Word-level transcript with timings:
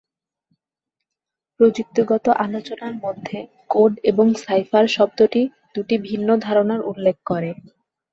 প্রযুক্তিগত 1.59 2.25
আলোচনার 2.39 2.93
মধ্যে, 2.95 3.37
"কোড" 3.69 3.93
এবং 4.03 4.25
"সাইফার" 4.37 4.85
শব্দটি 4.87 5.41
দুটি 5.75 5.95
ভিন্ন 5.99 6.29
ধারণার 6.37 6.81
উল্লেখ 6.85 7.17
করে। 7.25 7.49